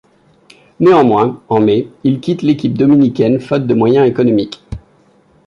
[0.79, 4.63] Néanmoins, en mai, il quitte l'équipe dominicaine faute de moyens économiques.